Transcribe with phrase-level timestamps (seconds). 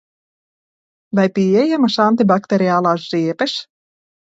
[1.19, 3.57] Vai pieejamas antibakteriālās ziepes?